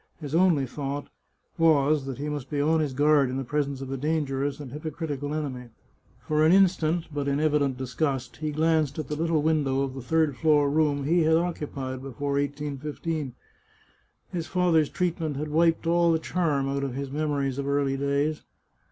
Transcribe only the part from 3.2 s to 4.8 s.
in the presence of a dangerous and